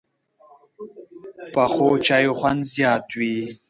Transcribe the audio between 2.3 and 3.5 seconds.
خوند زیات وي